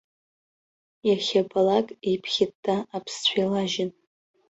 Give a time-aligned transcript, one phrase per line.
[1.07, 3.91] Иахьабалак еиԥхьытта аԥсцәа еилажьын.